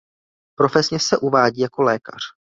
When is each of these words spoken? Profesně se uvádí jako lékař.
Profesně 0.55 0.99
se 0.99 1.17
uvádí 1.17 1.61
jako 1.61 1.81
lékař. 1.81 2.19